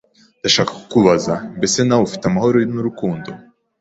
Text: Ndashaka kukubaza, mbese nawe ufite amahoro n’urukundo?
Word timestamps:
Ndashaka 0.39 0.71
kukubaza, 0.79 1.33
mbese 1.57 1.79
nawe 1.83 2.03
ufite 2.07 2.23
amahoro 2.27 2.57
n’urukundo? 2.73 3.29